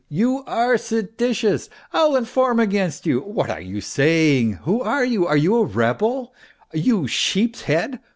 [0.09, 1.69] "You are seditious!
[1.93, 3.19] I'll inform against you!
[3.19, 4.53] What are you saying?
[4.63, 5.27] Who are you?
[5.27, 6.33] Are you a rebel,
[6.73, 7.99] you sheep's head